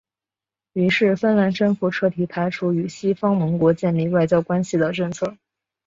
[0.73, 5.37] 于是芬兰政府彻底排除与西方盟国建立外交关系的政策。